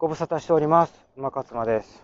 [0.00, 0.94] ご無沙汰しております。
[1.14, 2.02] 馬勝間です。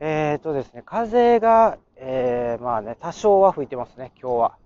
[0.00, 4.56] えーとですね、風が、えー、まあね、多少は吹いてますね、今日は。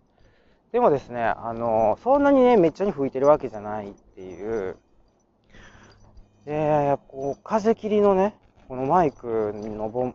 [0.71, 4.77] でもですね、あのそんなにね、めっちゃに吹いてるわけじゃないっていう。
[6.47, 8.37] で、こう、風切りのね、
[8.69, 10.15] このマイクのボン、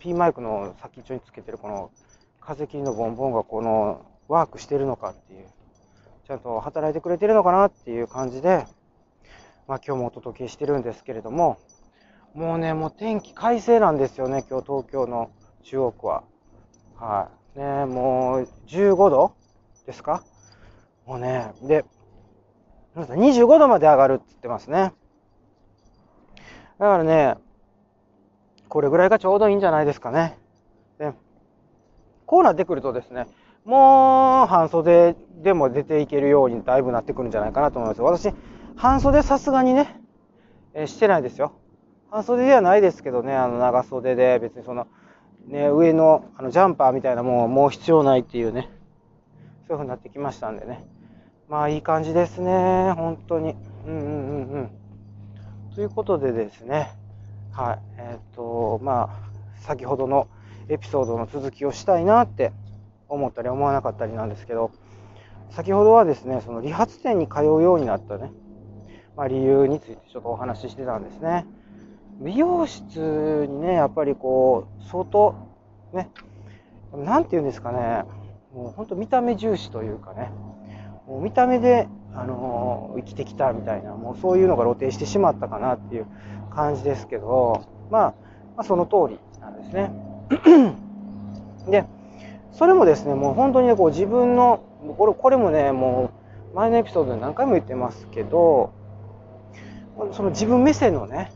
[0.00, 1.92] ピンマイクの先っちょにつけてるこの
[2.40, 5.46] 風切りのボンボンがこのワークしてるのかっていう、
[6.26, 8.66] ちゃんと働いてくれてるのかなっていう感じで、
[9.66, 11.58] まあ今日もお届けしてるんですけれども、
[12.34, 15.30] もうね、もう天気快晴なんですよね、今日東京の
[15.62, 16.24] 中央区は。
[16.96, 17.58] はい。
[17.58, 19.32] ね、もう15度
[19.86, 20.22] ですか？
[21.06, 21.84] もうね、で、
[22.96, 24.92] 25度まで上がるって言ってますね。
[26.78, 27.36] だからね、
[28.68, 30.36] これぐらいがちょうどいいんじゃないですかね。
[30.98, 31.12] で、
[32.26, 33.26] こうなってくるとですね、
[33.64, 38.02] もう半袖でも出ていけるようにだいぶなってくるんじゃないかなと思います。
[38.02, 38.34] 私、
[38.76, 40.00] 半袖さすがにね、
[40.74, 41.52] えしてないですよ。
[42.10, 44.86] 半袖ではないですけどね、あの長袖で別にその、
[45.46, 50.84] ね、上のあのジャンパーみたいなもんはもう必要ないっていうね、そういう風になってきましたんでね。
[51.48, 53.54] まあいい感じですね、本当に。
[53.86, 54.70] うんうんうんうん。
[55.74, 56.90] ということでですね、
[57.52, 60.28] はい、えっ、と、まあ、先ほどの
[60.68, 62.52] エピソードの続きをしたいなって
[63.08, 64.72] 思ったり思わなかったりなんですけど、
[65.50, 68.32] 先ほどはですね、その理髪店に通うようになったね、
[69.16, 71.46] まあ、理由についてちょっとお話ししてたんですね。
[72.20, 75.34] 美容室にね、やっぱりこう、相当、
[75.92, 76.10] ね、
[76.92, 78.04] なんて言うんですかね、
[78.54, 80.30] もう本当見た目重視というかね、
[81.06, 86.06] もう見た目で、あのー生きてきたみたいな、もうそういうのが露呈してしまったかなっていう
[86.54, 88.14] 感じですけど、まあ、
[88.56, 89.90] まあ、その通りなんですね。
[91.68, 91.84] で、
[92.52, 94.60] それもですね、もう本当にね、こう自分の、
[94.96, 96.10] これこれもね、も
[96.52, 98.72] う前のエピソードで何回も言ってますけど、
[100.12, 101.32] その自分目線のね、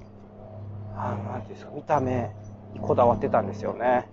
[0.96, 2.30] あなんていうんですか、見た目
[2.74, 4.08] にこだわってたんですよね。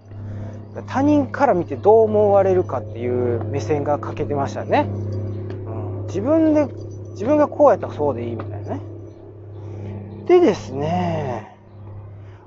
[0.87, 4.87] 他人から見てどう思われるかっていう目線が欠けてましたね。
[4.89, 6.67] うん、自分で、
[7.11, 8.81] 自分がこうやったらそうでいいみたいなね。
[10.27, 11.57] でですね、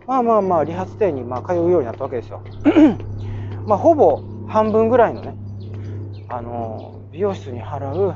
[0.07, 2.43] まあまあまあ、理髪店にま通うようになったわけですよ。
[3.67, 5.35] まあ、ほぼ半分ぐらいのね、
[6.29, 8.15] あの、美容室に払う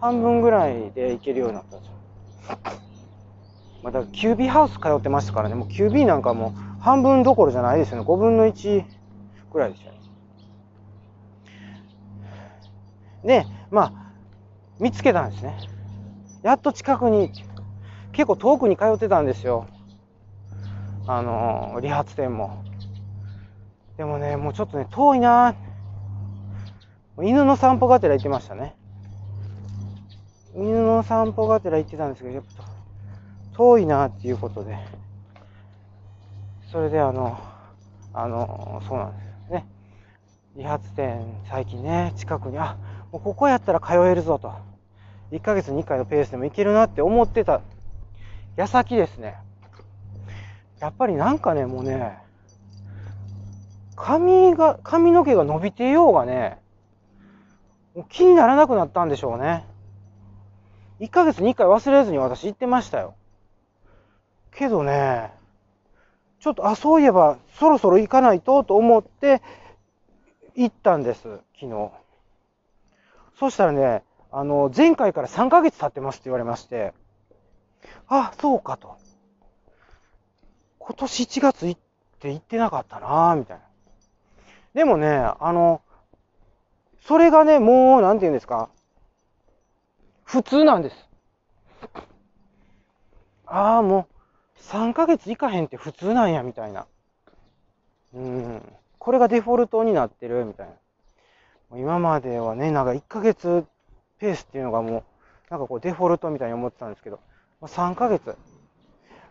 [0.00, 1.94] 半分ぐらいで行けるようになったんですよ。
[3.86, 8.04] まあ、だからキュービーハウス通ってましたからね、もうキュービーなんかもう半分どころじゃないですよね。
[8.04, 8.84] 5分の1
[9.52, 10.00] ぐらいですよね。
[13.24, 13.92] で、まあ、
[14.80, 15.56] 見つけたんですね。
[16.42, 17.30] やっと近くに、
[18.10, 19.68] 結構遠くに通ってたんですよ。
[21.06, 22.64] あの、理髪店も。
[23.96, 25.54] でもね、もうちょっとね、遠いな
[27.22, 28.74] 犬の散歩がてら行ってましたね。
[30.56, 32.65] 犬の散歩がてら行ってたんですけど、やっぱ
[33.56, 34.76] 遠いなっていうことで。
[36.70, 37.38] それであの、
[38.12, 39.66] あの、そうなんですよね。
[40.56, 42.76] 理髪店、最近ね、近くに、あ、
[43.12, 44.52] もうここやったら通えるぞと。
[45.32, 47.62] 1ヶ月に1回のペースでもいけるなって思ってた
[48.56, 49.36] 矢先ですね。
[50.78, 52.18] やっぱりなんかね、もうね、
[53.96, 56.58] 髪が、髪の毛が伸びてようがね、
[57.94, 59.64] もう気にならなくなったんでしょうね。
[61.00, 63.15] 1ヶ月に1回忘れずに私行ってましたよ。
[64.56, 65.32] けどね、
[66.40, 69.42] ちょっと、あ、そういえば、そろそろ行かないとと思って、
[70.54, 71.22] 行ったんです、
[71.54, 71.90] 昨日。
[73.38, 74.02] そしたらね、
[74.32, 76.94] あの、前回から3ヶ月経ってますって言われまして、
[78.08, 78.96] あ、そうかと。
[80.78, 81.80] 今年1月行っ
[82.20, 83.62] て行ってなかったなぁ、みたいな。
[84.74, 85.82] でもね、あの、
[87.06, 88.70] それがね、もう、なんて言うんですか。
[90.24, 90.96] 普通なんです。
[93.46, 94.15] ああ、もう、
[94.58, 96.86] 3ヶ月行かへんって普通なんや、みたいな。
[98.14, 98.62] うん。
[98.98, 100.74] これがデフォルトになってる、みたいな。
[101.78, 103.64] 今まではね、なんか1ヶ月
[104.18, 105.04] ペースっていうのがもう、
[105.50, 107.20] なんかこうデフォルトみたいに思ってたんですけど、
[107.62, 108.36] 3ヶ月。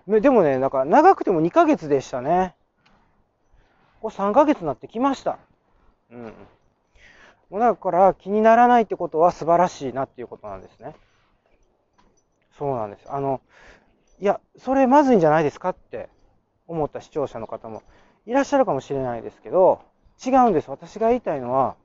[0.07, 2.55] でもね、なんか長くても2ヶ月でしたね。
[4.01, 5.39] これ3ヶ月になってきました。
[6.11, 6.33] うん。
[7.49, 10.95] もうだから気にならないってことは素晴らしいなっていうことなんですね。
[12.57, 13.11] そうなんです。
[13.11, 13.41] あの、
[14.19, 16.09] いや、それまずいんじゃないですかって
[16.67, 17.83] 思った視聴者の方も
[18.25, 19.81] いらっしゃるかもしれないですけど、
[20.25, 20.69] 違うんです。
[20.69, 21.75] 私が言いたいのは、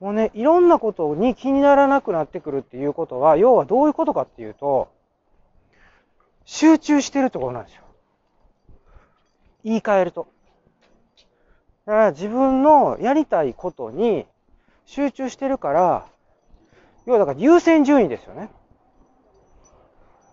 [0.00, 4.88] もうね、いろんなことに気にならなくなってくるっていうことは、要はどういうことかっていうと、
[6.44, 7.82] 集中してるってことなんですよ。
[9.64, 10.26] 言い換えると。
[11.86, 14.26] だから自分のやりたいことに
[14.86, 16.06] 集中してるから、
[17.06, 18.50] 要はだから優先順位ですよね。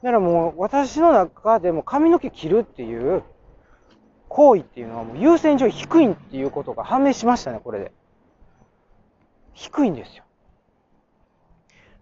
[0.02, 3.24] だからもう私の中でも髪の毛切るっていう
[4.30, 7.92] 行為っていうのはもう優先順位低いっていうことが判明しましたね、これで。
[9.54, 10.24] 低いんですよ。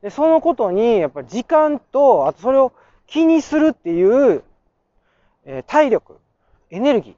[0.04, 2.72] で、そのことに、やっぱり時間と、あとそれを
[3.08, 4.44] 気にするっていう、
[5.46, 6.20] えー、体力、
[6.70, 7.16] エネルギー。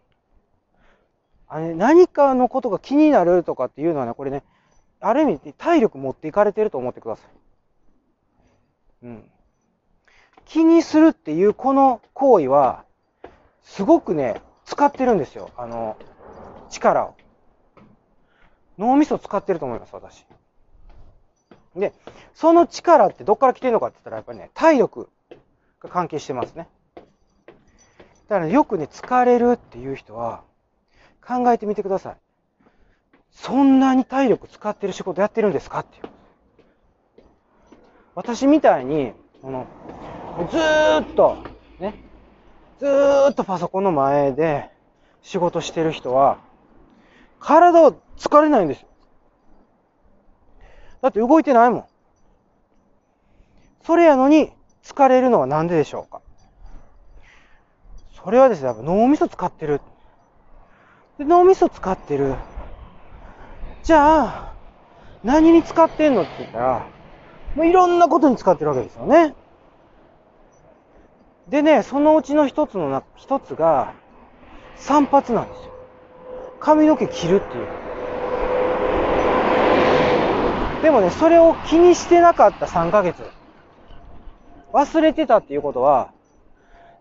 [1.48, 4.44] あれ、何かのことが気になるとかっていうのはね、これね、
[5.02, 7.28] ある意味体力持っていかれてると思ってくださ
[9.04, 9.06] い。
[9.08, 9.32] うん。
[10.50, 12.84] 気にするっていうこの行為は、
[13.62, 15.52] すごくね、使ってるんですよ。
[15.56, 15.96] あの、
[16.72, 17.16] 力を。
[18.80, 20.26] 脳みそ使ってると思います、私。
[21.76, 21.94] で、
[22.34, 25.10] その力ってどっから来てるのかって言ったら、やっぱりね、体力
[25.82, 26.68] が関係してますね。
[28.28, 30.42] だから、ね、よくね、疲れるっていう人は、
[31.26, 32.18] 考えてみてください。
[33.30, 36.04] そんなに体力使ってる仕事やってるんですかっていう。
[38.16, 39.14] 私みたいに、
[39.44, 39.68] この、
[40.48, 41.38] ずーっと、
[41.80, 41.96] ね、
[42.80, 44.70] ずーっとパソコンの前で
[45.22, 46.38] 仕事してる人は、
[47.40, 48.88] 体は疲れないんですよ。
[51.02, 51.86] だって動いてないもん。
[53.84, 54.52] それやのに
[54.84, 56.22] 疲れるのはなんででしょうか
[58.24, 59.82] それはですね、やっぱ脳みそ使ってる。
[61.18, 62.36] で脳みそ使ってる。
[63.84, 64.54] じゃあ、
[65.24, 66.88] 何に使ってんのって言ったら、
[67.56, 69.34] もういろんなことに使ってるわけですよね。
[71.50, 73.94] でね、そのうちの一つのな、一つが、
[74.76, 75.72] 散髪なんですよ。
[76.60, 77.68] 髪の毛切るっていう。
[80.84, 83.24] でもね、それを気にしてなかった3ヶ月。
[84.72, 86.12] 忘れてたっていうことは、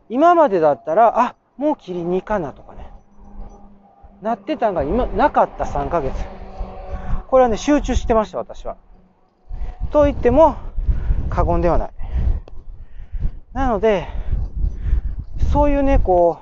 [0.08, 2.90] 今までだったら、あ、もう切りに行かなとかね。
[4.22, 6.14] なってたんが今、なかった3ヶ月。
[7.28, 8.76] これはね、集中してました、私は。
[9.90, 10.56] と言っても
[11.28, 11.90] 過言ではない。
[13.52, 14.08] なので、
[15.58, 16.38] そういうね、こ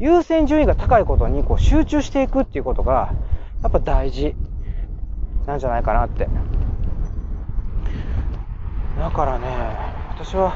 [0.00, 3.12] う、優先順位が高いことにこう集中していくっていうことが、
[3.62, 4.34] やっぱ大事
[5.46, 6.26] なんじゃないかなって。
[8.98, 9.46] だからね、
[10.08, 10.54] 私は、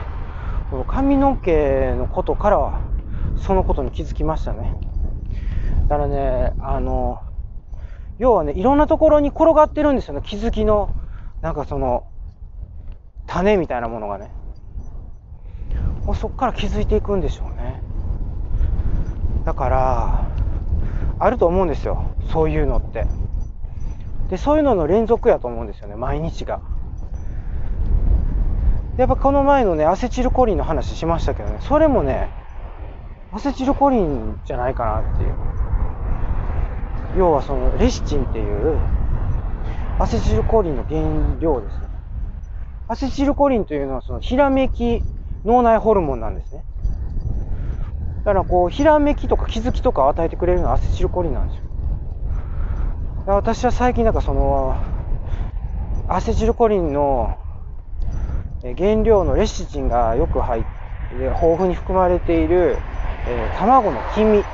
[0.70, 2.80] この髪の毛のことからは、
[3.36, 4.74] そのことに気づきましたね。
[5.90, 7.20] だからね、あの、
[8.16, 10.94] 要はね、いろんなところに転がってるんですよね、気づきの、
[11.42, 12.06] なんかその、
[13.26, 14.30] 種みたいなものがね。
[16.04, 17.53] もうそこから気づいていくんでしょうね。
[19.44, 20.28] だから、
[21.18, 22.04] あると思うんですよ。
[22.32, 23.06] そういうのって。
[24.30, 25.96] で、そういうのの連続やと思うんですよね。
[25.96, 26.60] 毎日が。
[28.96, 32.30] やっぱこの前のね、アセチルコリンの話しましたけどね、それもね、
[33.32, 35.34] アセチルコリンじゃないかなっていう。
[37.18, 38.78] 要はそのレシチンっていう
[39.98, 41.00] アセチルコリンの原
[41.40, 41.88] 料ですね。
[42.88, 45.02] アセチルコリンというのはそのひらめき
[45.44, 46.64] 脳内ホルモンなんですね。
[48.24, 51.62] だからこう、ひらめきとか気づきとか与えてくれるのはアセチルコリンなんですよ。
[53.26, 54.76] 私は最近なんかその、
[56.08, 57.38] アセチルコリンの
[58.76, 60.68] 原料のレシチンがよく入って、
[61.22, 62.78] 豊富に含まれている、
[63.28, 64.44] えー、卵の黄身、ま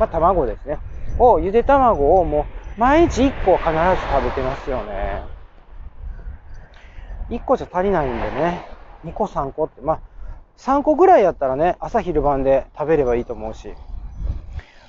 [0.00, 0.78] あ卵ですね。
[1.20, 3.76] を、ゆで卵をもう毎日1個必ず
[4.12, 5.22] 食べてますよね。
[7.30, 8.66] 1個じゃ足りないんでね。
[9.04, 10.00] 2個3個って、まあ
[10.58, 13.74] 3個ぐらいやったらね、朝昼晩で食べればいいと思うし、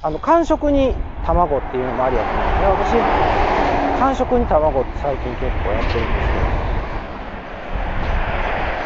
[0.02, 0.94] あの、間食に
[1.26, 2.94] 卵っていうのもありやと思うんで、私、
[4.00, 6.58] 間食に卵って最近結構やってるんですけど、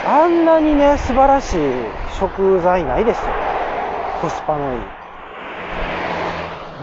[0.10, 1.58] あんなにね、素晴らしい
[2.20, 3.24] 食材ないですよ。
[4.22, 4.80] コスパのいい。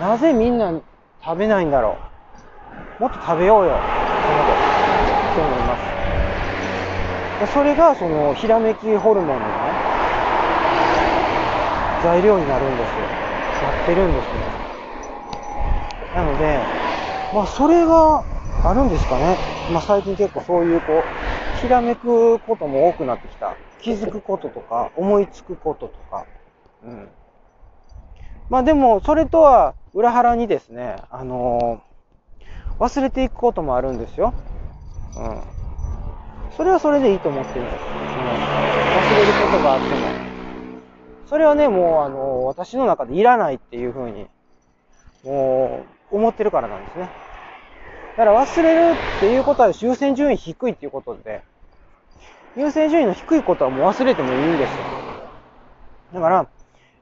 [0.01, 0.73] なぜみんな
[1.25, 1.97] 食べないんだろ
[2.99, 3.03] う。
[3.03, 3.81] もっと食べようよ、
[4.27, 4.53] 卵。
[4.53, 4.55] っ
[5.35, 7.53] て思います。
[7.55, 9.58] それが、その、ひらめきホルモンの、
[12.01, 13.09] 材料になるんですよ。
[13.63, 14.53] なってるんですね。
[16.15, 16.67] なので、
[17.33, 18.25] まあそれが
[18.63, 19.39] あるんですかね。
[19.69, 21.07] まあ最近結構そういうこ
[21.55, 23.57] う、ひらめくことも多くなってきた。
[23.81, 26.27] 気づくこととか、思いつくこととか。
[26.85, 27.09] うん。
[28.49, 34.35] まあでも、それとは裏腹にですね、あのー、忘れていくこともあるんですよ。
[35.17, 35.41] うん。
[36.57, 37.83] それはそれでいいと思ってるんです。
[38.19, 40.18] うん、忘れることがあっても。
[41.29, 44.27] それはね、もう、あの、私の中でいらないっていうふうに、
[45.25, 47.11] もう、思ってるからなんですね。
[48.17, 51.43] だから忘れるっていうことは優先順位低いっていうことで、
[52.57, 54.87] 優先順位の低いことはもう忘れてもいいんですよ。
[56.15, 56.47] だから、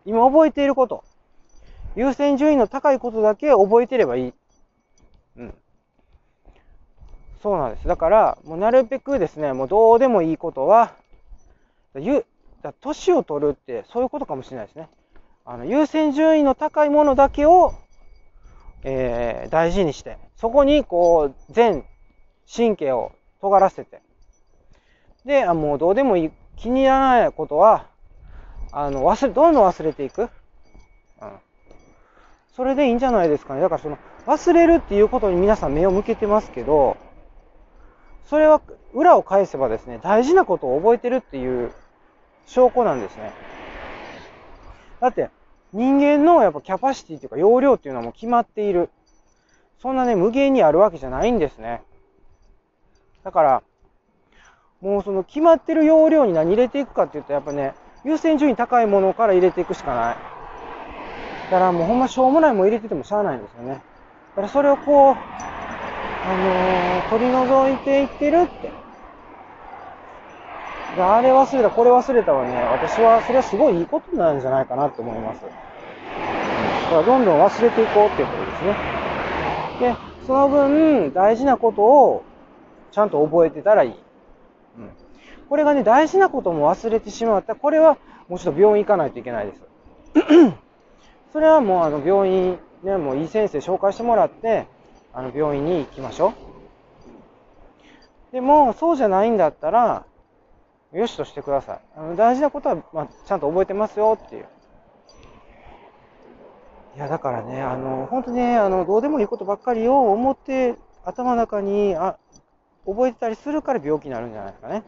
[0.05, 1.05] 今覚えていること、
[1.95, 4.33] 優先順位の高いことだけ覚えてればいい。
[5.37, 5.55] うん。
[7.43, 7.87] そうなんです。
[7.87, 10.93] だから、もうなるべくですね、もうどうでもいいことは、
[12.63, 14.89] だ年を取るってそういうことかもしれないですね。
[15.45, 17.75] あの優先順位の高いものだけを、
[18.83, 21.85] えー、大事にして、そこにこう全
[22.53, 24.01] 神経を尖らせて、
[25.25, 27.87] で、あもうどうでもいい、気に入らないことは、
[28.73, 30.23] あの忘れ、どんどん忘れていく。
[30.23, 30.29] うん。
[32.55, 33.61] それでいいんじゃないですかね。
[33.61, 36.97] だからその忘れるっていうことに皆さん目を向けてますけど、
[38.25, 38.61] それは
[38.93, 41.73] 裏を返せばですね、大事なことを覚えてるっていう
[42.47, 43.33] 証拠なんですね。
[45.01, 45.31] だって、
[45.73, 48.89] 人間のやっぱキャパシティというか容量っていうのはもう決まっている。
[49.79, 51.83] そんなね、無限にあるわけじゃないんですね。
[53.25, 53.63] だから、
[54.81, 57.75] もうその決まってる容量に何入れていくかっていうと、やっぱね、
[58.05, 60.17] 優先順位高いものから入れていくしかない。
[61.51, 63.75] だからもうほんましょうもないもん入れててもしゃあないんですよね。
[63.75, 63.79] だ
[64.37, 65.17] からそれをこう、
[66.25, 68.86] あのー、取り除いていってるって。
[70.99, 75.43] あれ忘れた、これ忘れたはね、私はそれはすごいいいことなんじゃないかなと思います。
[75.43, 78.77] だからどんどん忘れていこうっていうことですね。
[79.81, 82.25] で、その分、大事なことを
[82.93, 83.91] ちゃんと覚えてたらいい。
[83.91, 84.91] うん。
[85.49, 87.99] これがね、大事なことも忘れてしまったら、これは
[88.29, 89.61] もうちょっと病院行かないといけないです。
[91.33, 94.67] それはもうあの病院、ね、もういい先生紹介してもらって、
[95.13, 96.33] あの病院に行きましょ
[98.31, 98.33] う。
[98.33, 100.05] でも、そうじゃないんだったら、
[100.93, 101.81] よしとしてください。
[101.97, 104.47] あの大事なことは、まあ、ちゃんと覚えてますよっていう。
[106.97, 112.17] いや、だからね、あの、本当ね、あの、どうでもいいことばっかりを思って、頭の中に、あ、
[112.87, 114.83] 覚えてたりするから病気になるんじゃないですかね。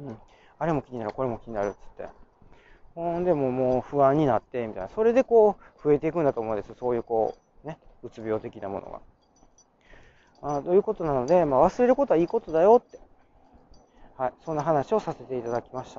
[0.00, 0.18] うん。
[0.58, 2.08] あれも気になる、これも気になるっつって。
[2.94, 4.88] ほんでももう不安になって、みたいな。
[4.88, 6.74] それでこう、増えていくんだと思うんです。
[6.78, 9.00] そういうこう、ね、うつ病的なもの
[10.42, 10.58] が。
[10.58, 13.07] あということなので、まあ、忘れることはいいことだよって。
[14.18, 15.96] はい、そんな話をさせていただきました。